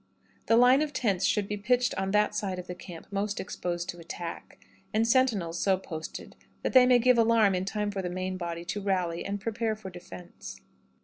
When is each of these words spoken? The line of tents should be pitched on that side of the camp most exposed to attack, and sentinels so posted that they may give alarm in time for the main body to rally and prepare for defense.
The 0.47 0.57
line 0.57 0.81
of 0.81 0.93
tents 0.93 1.25
should 1.27 1.47
be 1.47 1.57
pitched 1.57 1.93
on 1.93 2.09
that 2.09 2.33
side 2.33 2.57
of 2.57 2.65
the 2.65 2.73
camp 2.73 3.05
most 3.11 3.39
exposed 3.39 3.87
to 3.89 3.99
attack, 3.99 4.57
and 4.95 5.07
sentinels 5.07 5.59
so 5.59 5.77
posted 5.77 6.35
that 6.63 6.73
they 6.73 6.87
may 6.87 6.97
give 6.97 7.19
alarm 7.19 7.53
in 7.53 7.65
time 7.65 7.91
for 7.91 8.01
the 8.01 8.09
main 8.09 8.35
body 8.35 8.65
to 8.65 8.81
rally 8.81 9.23
and 9.23 9.39
prepare 9.39 9.75
for 9.75 9.91
defense. 9.91 10.59